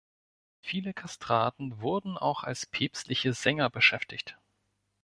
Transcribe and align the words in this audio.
Viele 0.61 0.95
Kastraten 0.95 1.79
wurden 1.79 2.17
auch 2.17 2.41
als 2.41 2.65
päpstliche 2.65 3.33
Sänger 3.33 3.69
beschäftigt. 3.69 4.35